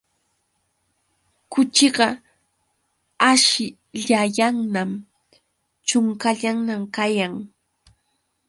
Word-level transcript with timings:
Kuchiqa 1.51 2.07
aśhllayanñam, 3.29 4.91
ćhunkallañam 5.87 6.81
kayan. 6.95 7.33